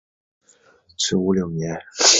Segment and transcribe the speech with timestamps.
[0.97, 2.09] 赤乌六年去世。